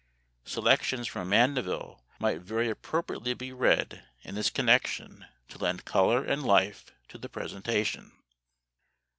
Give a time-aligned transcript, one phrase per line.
[0.45, 6.41] Selections from Mandeville might very appropriately be read in this connection to lend color and
[6.41, 8.11] life to the presentation.